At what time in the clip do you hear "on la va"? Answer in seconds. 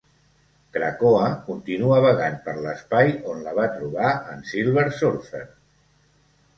3.35-3.69